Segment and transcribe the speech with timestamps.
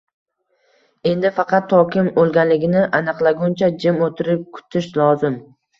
[1.11, 5.43] Endi faqat to kim oʻlganligini aniqlaguncha jim oʻtirib kutish lozim.